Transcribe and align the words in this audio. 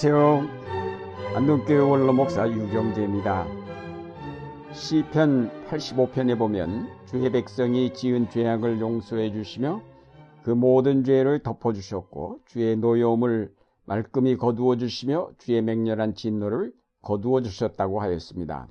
안녕하세요. 0.00 1.34
안동교회 1.34 1.78
원로 1.80 2.12
목사 2.12 2.48
유경재입니다. 2.48 3.46
시편 4.72 5.50
85편에 5.66 6.38
보면 6.38 6.86
주의 7.06 7.32
백성이 7.32 7.92
지은 7.92 8.30
죄악을 8.30 8.80
용서해 8.80 9.32
주시며 9.32 9.82
그 10.44 10.50
모든 10.50 11.02
죄를 11.02 11.42
덮어 11.42 11.72
주셨고 11.72 12.42
주의 12.46 12.76
노여움을 12.76 13.52
말끔히 13.86 14.36
거두어 14.36 14.76
주시며 14.76 15.30
주의 15.38 15.60
맹렬한 15.62 16.14
진노를 16.14 16.72
거두어 17.02 17.40
주셨다고 17.40 18.00
하였습니다. 18.00 18.68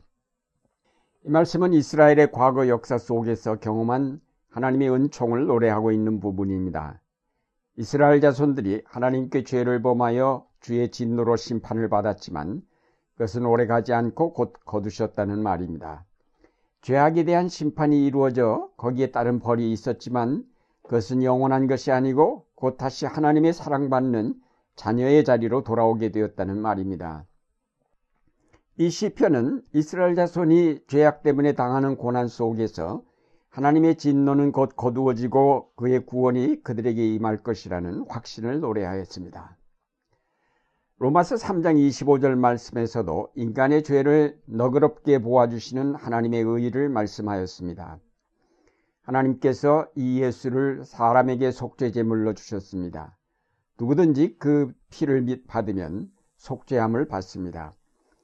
이 1.25 1.29
말씀은 1.29 1.73
이스라엘의 1.73 2.31
과거 2.31 2.69
역사 2.69 2.97
속에서 2.97 3.59
경험한 3.59 4.21
하나님의 4.51 4.89
은총을 4.91 5.47
노래하고 5.47 5.91
있는 5.91 6.21
부분입니다. 6.21 7.01
이스라엘 7.75 8.21
자손들이 8.21 8.83
하나님께 8.85 9.43
죄를 9.43 9.81
범하여 9.81 10.47
주의 10.67 10.91
진노로 10.91 11.37
심판을 11.37 11.87
받았지만 11.87 12.61
그것은 13.13 13.45
오래가지 13.45 13.93
않고 13.93 14.33
곧 14.33 14.53
거두셨다는 14.65 15.41
말입니다. 15.41 16.03
죄악에 16.81 17.23
대한 17.23 17.47
심판이 17.47 18.05
이루어져 18.05 18.69
거기에 18.75 19.11
따른 19.11 19.39
벌이 19.39 19.71
있었지만 19.71 20.43
그것은 20.83 21.23
영원한 21.23 21.67
것이 21.67 21.93
아니고 21.93 22.47
곧 22.55 22.75
다시 22.75 23.05
하나님의 23.05 23.53
사랑받는 23.53 24.35
자녀의 24.75 25.23
자리로 25.23 25.63
돌아오게 25.63 26.11
되었다는 26.11 26.57
말입니다. 26.57 27.23
이 28.75 28.89
시편은 28.89 29.63
이스라엘 29.73 30.15
자손이 30.15 30.81
죄악 30.87 31.23
때문에 31.23 31.53
당하는 31.53 31.95
고난 31.95 32.27
속에서 32.27 33.03
하나님의 33.47 33.95
진노는 33.95 34.51
곧 34.51 34.75
거두어지고 34.75 35.71
그의 35.77 36.05
구원이 36.05 36.61
그들에게 36.63 37.15
임할 37.15 37.37
것이라는 37.37 38.03
확신을 38.09 38.59
노래하였습니다. 38.59 39.56
로마서 40.99 41.35
3장 41.35 41.75
25절 41.75 42.35
말씀에서도 42.39 43.29
인간의 43.35 43.83
죄를 43.83 44.41
너그럽게 44.45 45.19
보아주시는 45.19 45.93
하나님의 45.93 46.41
의의를 46.41 46.89
말씀하였습니다. 46.89 47.99
하나님께서 49.03 49.87
이 49.93 50.21
예수를 50.23 50.85
사람에게 50.85 51.51
속죄 51.51 51.91
제물로 51.91 52.33
주셨습니다. 52.33 53.15
누구든지 53.79 54.37
그 54.39 54.73
피를 54.89 55.23
받으면 55.47 56.09
속죄함을 56.37 57.07
받습니다. 57.07 57.73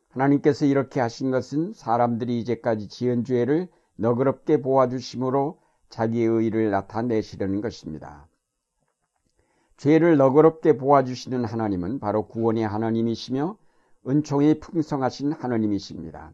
하나님께서 0.09 0.65
이렇게 0.65 0.99
하신 0.99 1.29
것은 1.29 1.73
사람들이 1.73 2.39
이제까지 2.39 2.87
지은 2.87 3.23
죄를 3.23 3.67
너그럽게 3.97 4.63
보아주심으로 4.63 5.59
자기의 5.89 6.25
의를 6.25 6.71
나타내시려는 6.71 7.61
것입니다. 7.61 8.27
죄를 9.77 10.17
너그럽게 10.17 10.77
보아주시는 10.77 11.45
하나님은 11.45 11.99
바로 11.99 12.27
구원의 12.27 12.67
하나님이시며 12.67 13.57
은총이 14.07 14.59
풍성하신 14.59 15.31
하나님이십니다. 15.33 16.33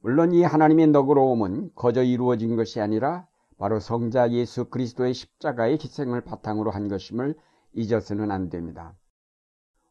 물론 0.00 0.32
이 0.32 0.42
하나님의 0.42 0.88
너그러움은 0.88 1.70
거저 1.74 2.02
이루어진 2.02 2.56
것이 2.56 2.80
아니라 2.80 3.26
바로 3.58 3.78
성자 3.78 4.32
예수 4.32 4.64
그리스도의 4.64 5.14
십자가의 5.14 5.78
희생을 5.80 6.22
바탕으로 6.22 6.70
한 6.72 6.88
것임을 6.88 7.36
잊어서는 7.74 8.30
안 8.30 8.48
됩니다. 8.48 8.94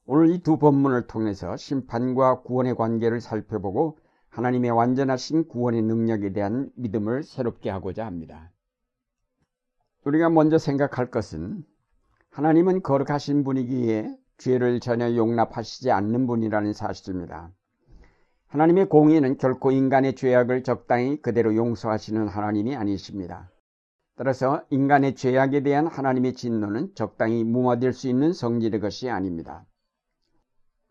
오늘 0.05 0.29
이 0.31 0.39
두 0.39 0.57
본문을 0.57 1.07
통해서 1.07 1.55
심판과 1.55 2.41
구원의 2.41 2.75
관계를 2.75 3.21
살펴보고 3.21 3.97
하나님의 4.29 4.71
완전하신 4.71 5.47
구원의 5.47 5.83
능력에 5.83 6.33
대한 6.33 6.69
믿음을 6.75 7.23
새롭게 7.23 7.69
하고자 7.69 8.05
합니다. 8.05 8.51
우리가 10.03 10.29
먼저 10.29 10.57
생각할 10.57 11.11
것은 11.11 11.63
하나님은 12.31 12.81
거룩하신 12.81 13.43
분이기에 13.43 14.15
죄를 14.37 14.79
전혀 14.79 15.13
용납하시지 15.15 15.91
않는 15.91 16.27
분이라는 16.27 16.71
사실입니다. 16.71 17.51
하나님의 18.47 18.87
공의는 18.87 19.37
결코 19.37 19.71
인간의 19.71 20.15
죄악을 20.15 20.63
적당히 20.63 21.21
그대로 21.21 21.53
용서하시는 21.55 22.29
하나님이 22.29 22.75
아니십니다. 22.75 23.51
따라서 24.15 24.63
인간의 24.69 25.15
죄악에 25.15 25.61
대한 25.63 25.87
하나님의 25.87 26.33
진노는 26.33 26.95
적당히 26.95 27.43
무마될 27.43 27.91
수 27.91 28.07
있는 28.07 28.31
성질의 28.31 28.79
것이 28.79 29.09
아닙니다. 29.09 29.65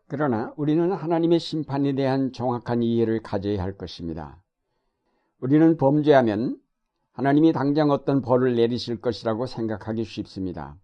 그러나 0.07 0.53
우리는 0.57 0.91
하나님의 0.91 1.39
심판에 1.39 1.95
대한 1.95 2.33
정확한 2.33 2.83
이해를 2.83 3.21
가져야 3.23 3.63
할 3.63 3.77
것입니다. 3.77 4.39
우리는 5.39 5.75
범죄하면 5.77 6.59
하나님이 7.13 7.51
당장 7.51 7.89
어떤 7.89 8.21
벌을 8.21 8.55
내리실 8.55 9.01
것이라고 9.01 9.47
생각하기 9.47 10.03
쉽습니다. 10.03 10.77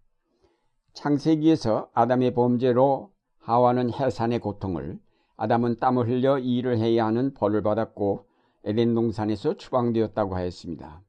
창세기에서 0.98 1.90
아담의 1.94 2.34
범죄로 2.34 3.12
하와는 3.38 3.92
해산의 3.92 4.40
고통을, 4.40 4.98
아담은 5.36 5.76
땀을 5.76 6.08
흘려 6.08 6.40
일을 6.40 6.78
해야 6.78 7.06
하는 7.06 7.34
벌을 7.34 7.62
받았고 7.62 8.26
에덴 8.64 8.94
동산에서 8.94 9.56
추방되었다고 9.56 10.34
하였습니다. 10.34 11.00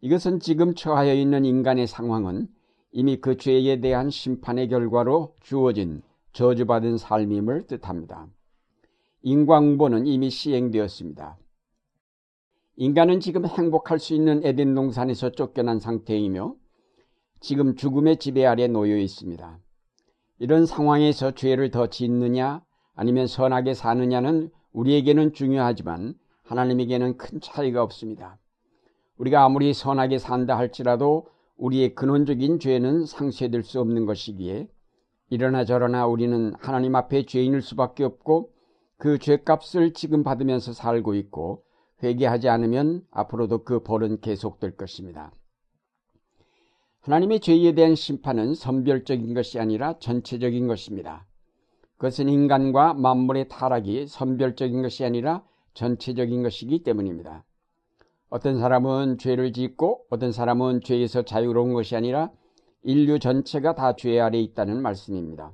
이것은 0.00 0.40
지금 0.40 0.74
처하여 0.74 1.14
있는 1.14 1.44
인간의 1.44 1.86
상황은 1.86 2.48
이미 2.90 3.20
그 3.20 3.36
죄에 3.36 3.80
대한 3.80 4.10
심판의 4.10 4.68
결과로 4.68 5.36
주어진 5.40 6.02
저주받은 6.32 6.98
삶임을 6.98 7.68
뜻합니다. 7.68 8.26
인광보는 9.22 10.08
이미 10.08 10.30
시행되었습니다. 10.30 11.38
인간은 12.74 13.20
지금 13.20 13.46
행복할 13.46 14.00
수 14.00 14.14
있는 14.14 14.44
에덴 14.44 14.74
동산에서 14.74 15.30
쫓겨난 15.30 15.78
상태이며 15.78 16.56
지금 17.40 17.76
죽음의 17.76 18.18
지배 18.18 18.44
아래 18.44 18.66
놓여 18.66 18.96
있습니다. 18.96 19.58
이런 20.38 20.66
상황에서 20.66 21.32
죄를 21.32 21.70
더 21.70 21.86
짓느냐 21.88 22.62
아니면 22.94 23.26
선하게 23.26 23.74
사느냐는 23.74 24.50
우리에게는 24.72 25.32
중요하지만 25.32 26.14
하나님에게는 26.44 27.16
큰 27.16 27.40
차이가 27.40 27.82
없습니다. 27.82 28.38
우리가 29.18 29.44
아무리 29.44 29.72
선하게 29.72 30.18
산다 30.18 30.56
할지라도 30.58 31.26
우리의 31.56 31.94
근원적인 31.94 32.58
죄는 32.58 33.06
상쇄될 33.06 33.62
수 33.62 33.80
없는 33.80 34.04
것이기에 34.06 34.68
이러나 35.30 35.64
저러나 35.64 36.06
우리는 36.06 36.52
하나님 36.58 36.94
앞에 36.94 37.24
죄인일 37.24 37.62
수밖에 37.62 38.04
없고 38.04 38.50
그 38.98 39.18
죄값을 39.18 39.92
지금 39.92 40.22
받으면서 40.22 40.72
살고 40.72 41.14
있고 41.14 41.64
회개하지 42.02 42.48
않으면 42.48 43.02
앞으로도 43.10 43.64
그 43.64 43.82
벌은 43.82 44.20
계속될 44.20 44.76
것입니다. 44.76 45.32
하나님의 47.06 47.38
죄에 47.38 47.72
대한 47.76 47.94
심판은 47.94 48.56
선별적인 48.56 49.32
것이 49.32 49.60
아니라 49.60 49.96
전체적인 50.00 50.66
것입니다. 50.66 51.24
그것은 51.98 52.28
인간과 52.28 52.94
만물의 52.94 53.48
타락이 53.48 54.08
선별적인 54.08 54.82
것이 54.82 55.04
아니라 55.04 55.44
전체적인 55.74 56.42
것이기 56.42 56.82
때문입니다. 56.82 57.44
어떤 58.28 58.58
사람은 58.58 59.18
죄를 59.18 59.52
짓고 59.52 60.06
어떤 60.10 60.32
사람은 60.32 60.80
죄에서 60.80 61.22
자유로운 61.22 61.74
것이 61.74 61.94
아니라 61.94 62.32
인류 62.82 63.20
전체가 63.20 63.76
다 63.76 63.94
죄 63.94 64.18
아래 64.18 64.40
있다는 64.40 64.82
말씀입니다. 64.82 65.52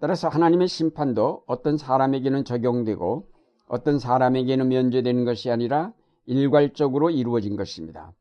따라서 0.00 0.28
하나님의 0.28 0.66
심판도 0.66 1.44
어떤 1.46 1.76
사람에게는 1.76 2.44
적용되고 2.44 3.28
어떤 3.68 4.00
사람에게는 4.00 4.66
면제되는 4.66 5.24
것이 5.24 5.48
아니라 5.48 5.92
일괄적으로 6.26 7.10
이루어진 7.10 7.54
것입니다. 7.54 8.12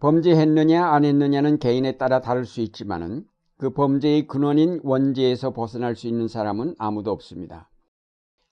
범죄했느냐 0.00 0.86
안 0.86 1.04
했느냐는 1.04 1.58
개인에 1.58 1.98
따라 1.98 2.22
다를 2.22 2.46
수 2.46 2.62
있지만은 2.62 3.26
그 3.58 3.70
범죄의 3.70 4.26
근원인 4.26 4.80
원죄에서 4.82 5.52
벗어날 5.52 5.94
수 5.94 6.08
있는 6.08 6.26
사람은 6.26 6.74
아무도 6.78 7.10
없습니다. 7.10 7.70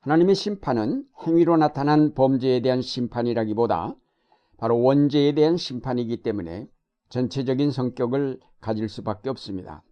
하나님의 0.01 0.35
심판은 0.35 1.07
행위로 1.27 1.57
나타난 1.57 2.13
범죄에 2.13 2.61
대한 2.61 2.83
심판이라기보다 2.83 3.95
바로 4.59 4.79
원죄에 4.83 5.33
대한 5.33 5.57
심판이기 5.57 6.23
때문에 6.23 6.69
전체적인 7.09 7.71
성격을 7.71 8.41
가질 8.61 8.91
수밖에 8.91 9.31
없습니다. 9.31 9.83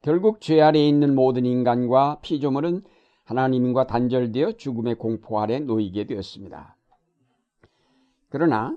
결국 0.00 0.40
죄 0.40 0.62
아래에 0.62 0.88
있는 0.88 1.14
모든 1.14 1.44
인간과 1.44 2.20
피조물은 2.22 2.82
하나님과 3.24 3.86
단절되어 3.86 4.52
죽음의 4.52 4.94
공포 4.94 5.38
아래 5.38 5.58
놓이게 5.58 6.06
되었습니다. 6.06 6.76
그러나 8.30 8.76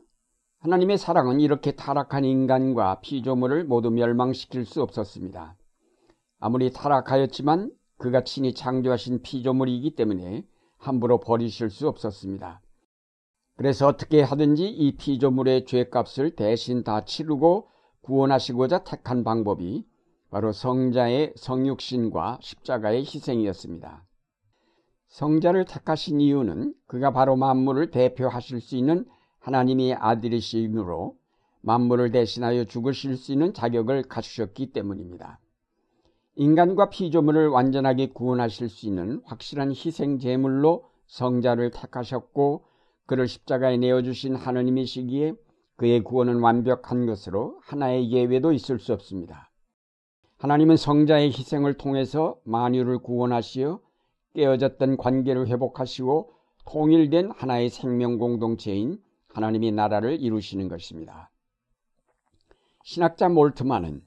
하나님의 0.59 0.97
사랑은 0.97 1.39
이렇게 1.39 1.71
타락한 1.71 2.25
인간과 2.25 2.99
피조물을 2.99 3.63
모두 3.63 3.91
멸망시킬 3.91 4.65
수 4.65 4.81
없었습니다. 4.81 5.55
아무리 6.39 6.71
타락하였지만 6.73 7.71
그가 7.97 8.25
친히 8.25 8.53
창조하신 8.53 9.21
피조물이기 9.21 9.95
때문에 9.95 10.45
함부로 10.77 11.21
버리실 11.21 11.69
수 11.69 11.87
없었습니다. 11.87 12.61
그래서 13.55 13.87
어떻게 13.87 14.21
하든지 14.21 14.67
이 14.67 14.97
피조물의 14.97 15.65
죄값을 15.65 16.35
대신 16.35 16.83
다 16.83 17.05
치르고 17.05 17.69
구원하시고자 18.01 18.83
택한 18.83 19.23
방법이 19.23 19.85
바로 20.29 20.51
성자의 20.51 21.33
성육신과 21.37 22.39
십자가의 22.41 23.01
희생이었습니다. 23.01 24.05
성자를 25.07 25.65
택하신 25.65 26.19
이유는 26.19 26.73
그가 26.85 27.11
바로 27.11 27.37
만물을 27.37 27.91
대표하실 27.91 28.59
수 28.59 28.75
있는 28.75 29.05
하나님의 29.39 29.93
아들이시므로 29.93 31.15
만물을 31.61 32.11
대신하여 32.11 32.65
죽으실 32.65 33.17
수 33.17 33.31
있는 33.33 33.53
자격을 33.53 34.03
갖추셨기 34.03 34.71
때문입니다. 34.71 35.39
인간과 36.35 36.89
피조물을 36.89 37.49
완전하게 37.49 38.07
구원하실 38.07 38.69
수 38.69 38.87
있는 38.87 39.21
확실한 39.25 39.71
희생 39.71 40.19
제물로 40.19 40.85
성자를 41.07 41.71
택하셨고 41.71 42.63
그를 43.05 43.27
십자가에 43.27 43.77
내어주신 43.77 44.35
하느님이시기에 44.35 45.33
그의 45.75 46.03
구원은 46.03 46.39
완벽한 46.39 47.05
것으로 47.05 47.59
하나의 47.63 48.11
예외도 48.11 48.53
있을 48.53 48.79
수 48.79 48.93
없습니다. 48.93 49.49
하나님은 50.37 50.77
성자의 50.77 51.29
희생을 51.29 51.73
통해서 51.73 52.37
만유를 52.43 52.99
구원하시어 52.99 53.79
깨어졌던 54.35 54.97
관계를 54.97 55.47
회복하시고 55.47 56.33
통일된 56.65 57.31
하나의 57.31 57.69
생명 57.69 58.17
공동체인 58.17 59.01
하나님의 59.29 59.71
나라를 59.71 60.21
이루시는 60.21 60.67
것입니다. 60.67 61.29
신학자 62.83 63.29
몰트만은 63.29 64.01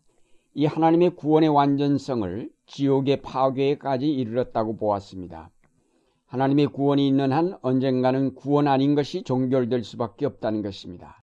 이 0.55 0.67
하나님의 0.67 1.17
구원의 1.17 1.49
완전성을 1.49 2.51
지옥의 2.67 3.23
파괴까지 3.23 4.13
이르렀다고 4.13 4.77
보았습니다. 4.77 5.51
하나님의 6.27 6.69
구원이 6.69 7.07
있는 7.07 7.33
한 7.33 7.57
언젠가는 7.63 8.35
구원 8.35 8.67
아닌 8.67 8.95
것이 8.95 9.23
종결될 9.23 9.85
수밖에 9.85 10.27
없다는 10.27 10.63
것입니다. 10.63 11.23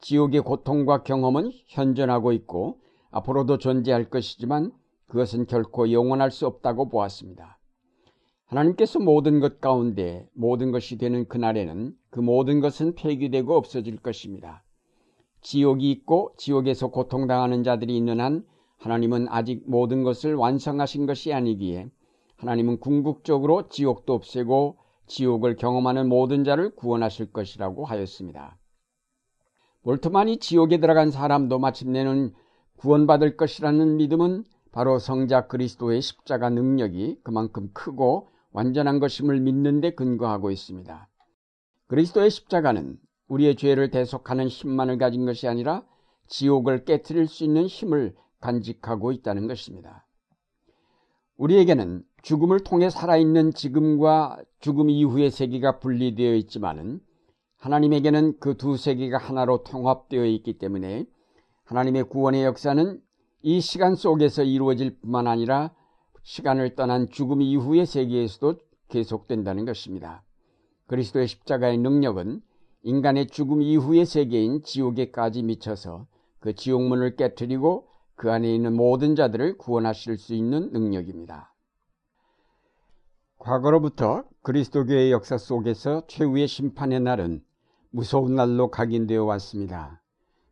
지옥의 0.00 0.40
고통과 0.42 1.02
경험은 1.02 1.50
현존하고 1.66 2.32
있고 2.32 2.80
앞으로도 3.10 3.58
존재할 3.58 4.08
것이지만 4.08 4.72
그것은 5.06 5.46
결코 5.46 5.90
영원할 5.90 6.30
수 6.30 6.46
없다고 6.46 6.88
보았습니다. 6.88 7.58
하나님께서 8.46 8.98
모든 8.98 9.40
것 9.40 9.60
가운데 9.60 10.28
모든 10.32 10.70
것이 10.70 10.96
되는 10.96 11.26
그날에는 11.26 11.94
그 12.10 12.20
모든 12.20 12.60
것은 12.60 12.94
폐기되고 12.94 13.56
없어질 13.56 13.98
것입니다. 13.98 14.62
지옥이 15.42 15.90
있고 15.90 16.32
지옥에서 16.36 16.88
고통당하는 16.88 17.62
자들이 17.62 17.96
있는 17.96 18.20
한 18.20 18.44
하나님은 18.78 19.28
아직 19.28 19.62
모든 19.66 20.02
것을 20.02 20.34
완성하신 20.34 21.06
것이 21.06 21.32
아니기에 21.32 21.90
하나님은 22.36 22.80
궁극적으로 22.80 23.68
지옥도 23.68 24.14
없애고 24.14 24.78
지옥을 25.06 25.56
경험하는 25.56 26.08
모든 26.08 26.44
자를 26.44 26.74
구원하실 26.74 27.32
것이라고 27.32 27.84
하였습니다. 27.84 28.56
몰트만이 29.82 30.38
지옥에 30.38 30.78
들어간 30.78 31.10
사람도 31.10 31.58
마침내는 31.58 32.32
구원받을 32.76 33.36
것이라는 33.36 33.96
믿음은 33.96 34.44
바로 34.72 34.98
성자 34.98 35.48
그리스도의 35.48 36.00
십자가 36.00 36.48
능력이 36.48 37.20
그만큼 37.22 37.70
크고 37.74 38.28
완전한 38.52 39.00
것임을 39.00 39.40
믿는 39.40 39.80
데 39.80 39.94
근거하고 39.94 40.50
있습니다. 40.50 41.09
그리스도의 41.90 42.30
십자가는 42.30 43.00
우리의 43.26 43.56
죄를 43.56 43.90
대속하는 43.90 44.46
힘만을 44.46 44.96
가진 44.96 45.26
것이 45.26 45.48
아니라 45.48 45.84
지옥을 46.28 46.84
깨뜨릴 46.84 47.26
수 47.26 47.42
있는 47.42 47.66
힘을 47.66 48.14
간직하고 48.40 49.10
있다는 49.10 49.48
것입니다. 49.48 50.06
우리에게는 51.36 52.04
죽음을 52.22 52.60
통해 52.60 52.90
살아있는 52.90 53.54
지금과 53.54 54.40
죽음 54.60 54.88
이후의 54.88 55.32
세계가 55.32 55.80
분리되어 55.80 56.36
있지만은 56.36 57.00
하나님에게는 57.56 58.38
그 58.38 58.56
두 58.56 58.76
세계가 58.76 59.18
하나로 59.18 59.64
통합되어 59.64 60.26
있기 60.26 60.58
때문에 60.58 61.06
하나님의 61.64 62.04
구원의 62.04 62.44
역사는 62.44 63.00
이 63.42 63.60
시간 63.60 63.96
속에서 63.96 64.44
이루어질 64.44 65.00
뿐만 65.00 65.26
아니라 65.26 65.74
시간을 66.22 66.76
떠난 66.76 67.10
죽음 67.10 67.42
이후의 67.42 67.84
세계에서도 67.84 68.60
계속된다는 68.90 69.64
것입니다. 69.64 70.22
그리스도의 70.90 71.28
십자가의 71.28 71.78
능력은 71.78 72.42
인간의 72.82 73.28
죽음 73.28 73.62
이후의 73.62 74.04
세계인 74.04 74.64
지옥에까지 74.64 75.44
미쳐서 75.44 76.08
그 76.40 76.52
지옥문을 76.52 77.14
깨뜨리고 77.14 77.86
그 78.16 78.32
안에 78.32 78.52
있는 78.52 78.74
모든 78.74 79.14
자들을 79.14 79.56
구원하실 79.56 80.18
수 80.18 80.34
있는 80.34 80.72
능력입니다. 80.72 81.54
과거로부터 83.38 84.24
그리스도교의 84.42 85.12
역사 85.12 85.38
속에서 85.38 86.02
최후의 86.08 86.48
심판의 86.48 86.98
날은 86.98 87.44
무서운 87.90 88.34
날로 88.34 88.72
각인되어 88.72 89.24
왔습니다. 89.26 90.02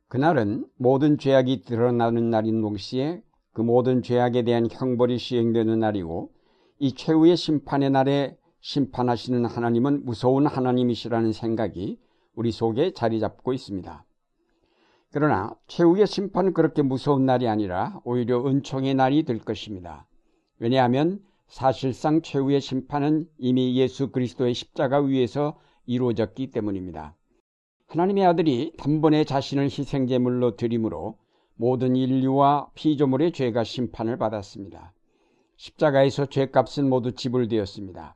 그날은 0.06 0.68
모든 0.76 1.18
죄악이 1.18 1.64
드러나는 1.64 2.30
날인 2.30 2.60
동시에 2.60 3.24
그 3.52 3.62
모든 3.62 4.04
죄악에 4.04 4.44
대한 4.44 4.68
형벌이 4.70 5.18
시행되는 5.18 5.80
날이고 5.80 6.30
이 6.78 6.94
최후의 6.94 7.36
심판의 7.36 7.90
날에 7.90 8.38
심판하시는 8.60 9.44
하나님은 9.44 10.04
무서운 10.04 10.46
하나님이시라는 10.46 11.32
생각이 11.32 11.98
우리 12.34 12.52
속에 12.52 12.92
자리 12.92 13.20
잡고 13.20 13.52
있습니다. 13.52 14.04
그러나 15.10 15.54
최후의 15.66 16.06
심판은 16.06 16.52
그렇게 16.52 16.82
무서운 16.82 17.24
날이 17.24 17.48
아니라 17.48 18.00
오히려 18.04 18.46
은총의 18.46 18.94
날이 18.94 19.22
될 19.22 19.38
것입니다. 19.38 20.06
왜냐하면 20.58 21.20
사실상 21.46 22.20
최후의 22.20 22.60
심판은 22.60 23.26
이미 23.38 23.76
예수 23.76 24.10
그리스도의 24.10 24.52
십자가 24.52 25.00
위에서 25.00 25.58
이루어졌기 25.86 26.50
때문입니다. 26.50 27.16
하나님의 27.86 28.26
아들이 28.26 28.74
단번에 28.76 29.24
자신을 29.24 29.64
희생제물로 29.64 30.56
드림으로 30.56 31.16
모든 31.56 31.96
인류와 31.96 32.68
피조물의 32.74 33.32
죄가 33.32 33.64
심판을 33.64 34.18
받았습니다. 34.18 34.92
십자가에서 35.56 36.26
죄값은 36.26 36.88
모두 36.88 37.12
지불되었습니다. 37.12 38.14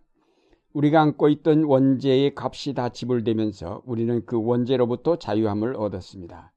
우리가 0.73 1.01
안고 1.03 1.29
있던 1.29 1.65
원죄의 1.65 2.33
값이 2.37 2.75
다 2.75 2.89
지불되면서 2.89 3.83
우리는 3.85 4.25
그 4.25 4.43
원죄로부터 4.43 5.17
자유함을 5.17 5.77
얻었습니다. 5.77 6.53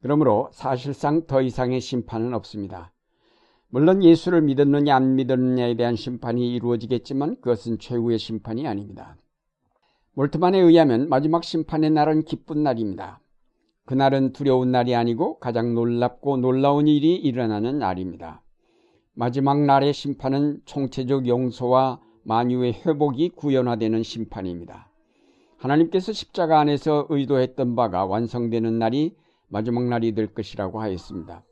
그러므로 0.00 0.48
사실상 0.52 1.26
더 1.26 1.42
이상의 1.42 1.80
심판은 1.80 2.34
없습니다. 2.34 2.92
물론 3.68 4.02
예수를 4.02 4.42
믿었느냐 4.42 4.94
안 4.94 5.16
믿었느냐에 5.16 5.76
대한 5.76 5.96
심판이 5.96 6.54
이루어지겠지만 6.54 7.36
그것은 7.40 7.78
최후의 7.78 8.18
심판이 8.18 8.66
아닙니다. 8.66 9.16
몰트만에 10.14 10.58
의하면 10.58 11.08
마지막 11.08 11.44
심판의 11.44 11.90
날은 11.90 12.24
기쁜 12.24 12.62
날입니다. 12.62 13.20
그날은 13.84 14.32
두려운 14.32 14.70
날이 14.70 14.94
아니고 14.94 15.38
가장 15.38 15.74
놀랍고 15.74 16.38
놀라운 16.38 16.86
일이 16.86 17.16
일어나는 17.16 17.78
날입니다. 17.78 18.42
마지막 19.14 19.64
날의 19.64 19.92
심판은 19.92 20.60
총체적 20.64 21.26
용서와 21.26 22.00
만유의 22.28 22.82
회복이 22.84 23.30
구현화되는 23.30 24.02
심판입니다. 24.02 24.90
하나님께서 25.56 26.12
십자가 26.12 26.60
안에서 26.60 27.06
의도했던 27.08 27.74
바가 27.74 28.04
완성되는 28.04 28.78
날이 28.78 29.16
마지막 29.48 29.84
날이 29.84 30.14
될 30.14 30.26
것이라고 30.34 30.78
하였습니다. 30.82 31.42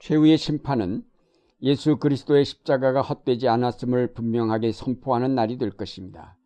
최후의 0.00 0.38
심판은 0.38 1.04
예수 1.62 1.98
그리스도의 1.98 2.44
십자가가 2.46 3.00
헛되지 3.00 3.46
않았음을 3.46 4.12
분명하게 4.12 4.72
선포하는 4.72 5.36
날이 5.36 5.56
될 5.56 5.70
것입니다. 5.70 6.36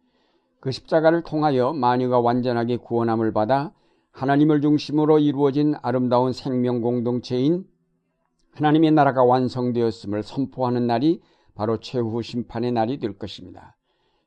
그 0.61 0.71
십자가를 0.71 1.23
통하여 1.23 1.73
만유가 1.73 2.21
완전하게 2.21 2.77
구원함을 2.77 3.33
받아 3.33 3.73
하나님을 4.13 4.61
중심으로 4.61 5.19
이루어진 5.19 5.77
아름다운 5.81 6.35
생명 6.35 6.83
공동체인 6.83 7.65
하나님의 8.53 8.93
나라가 8.93 9.25
완성되었음을 9.25 10.23
선포하는 10.23 10.87
날이 10.87 11.23
바로 11.55 11.79
최후 11.79 12.23
심판의 12.23 12.73
날이 12.73 12.99
될 12.99 13.17
것입니다. 13.17 13.77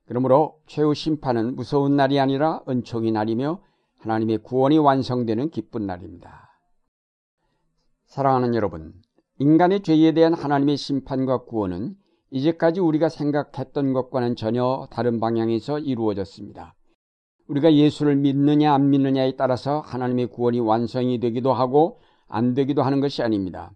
그러므로 0.05 0.59
최후 0.65 0.93
심판은 0.93 1.55
무서운 1.55 1.95
날이 1.95 2.19
아니라 2.19 2.61
은총의 2.67 3.11
날이며 3.11 3.61
하나님의 3.99 4.39
구원이 4.39 4.77
완성되는 4.77 5.49
기쁜 5.49 5.85
날입니다. 5.85 6.49
사랑하는 8.05 8.55
여러분, 8.55 8.93
인간의 9.39 9.81
죄에 9.83 10.13
대한 10.13 10.33
하나님의 10.33 10.77
심판과 10.77 11.43
구원은 11.43 11.95
이제까지 12.31 12.79
우리가 12.79 13.09
생각했던 13.09 13.93
것과는 13.93 14.35
전혀 14.35 14.87
다른 14.91 15.19
방향에서 15.19 15.79
이루어졌습니다. 15.79 16.73
우리가 17.47 17.73
예수를 17.73 18.15
믿느냐 18.15 18.73
안 18.73 18.89
믿느냐에 18.89 19.35
따라서 19.35 19.79
하나님의 19.81 20.27
구원이 20.27 20.59
완성이 20.59 21.19
되기도 21.19 21.53
하고 21.53 21.99
안 22.27 22.53
되기도 22.53 22.83
하는 22.83 22.99
것이 22.99 23.21
아닙니다. 23.23 23.71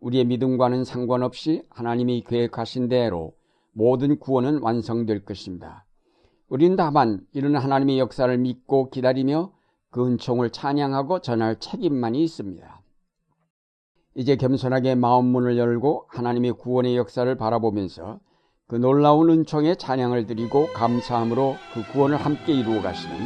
우리의 0.00 0.24
믿음과는 0.24 0.84
상관없이 0.84 1.62
하나님이 1.70 2.24
계획하신 2.26 2.88
대로 2.88 3.34
모든 3.72 4.18
구원은 4.18 4.60
완성될 4.62 5.24
것입니다. 5.24 5.84
우리는 6.48 6.76
다만 6.76 7.20
이런 7.32 7.56
하나님의 7.56 7.98
역사를 7.98 8.36
믿고 8.38 8.90
기다리며 8.90 9.52
그 9.90 10.06
은총을 10.06 10.50
찬양하고 10.50 11.20
전할 11.20 11.58
책임만이 11.58 12.22
있습니다. 12.24 12.82
이제 14.14 14.36
겸손하게 14.36 14.94
마음 14.94 15.26
문을 15.26 15.58
열고 15.58 16.06
하나님의 16.08 16.52
구원의 16.52 16.96
역사를 16.96 17.34
바라보면서 17.36 18.20
그 18.66 18.76
놀라운 18.76 19.30
은총에 19.30 19.76
찬양을 19.76 20.26
드리고 20.26 20.72
감사함으로 20.72 21.54
그 21.74 21.92
구원을 21.92 22.16
함께 22.16 22.52
이루어 22.54 22.82
가시는 22.82 23.16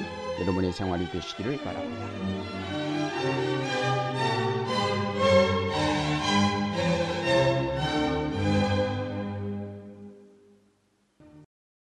여러분의 0.42 0.72
생활이 0.72 1.08
되시기를 1.10 1.58
바랍니다. 1.58 2.69